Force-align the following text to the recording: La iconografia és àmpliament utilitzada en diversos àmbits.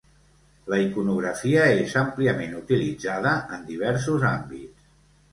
La 0.73 0.77
iconografia 0.83 1.65
és 1.81 1.91
àmpliament 2.01 2.55
utilitzada 2.59 3.33
en 3.57 3.61
diversos 3.67 4.25
àmbits. 4.31 4.89